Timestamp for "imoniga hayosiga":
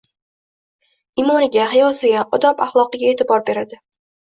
1.25-2.25